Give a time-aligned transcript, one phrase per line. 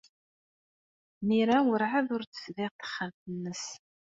[1.27, 3.65] Mira werɛad ur tesbiɣ taxxamt-nnes.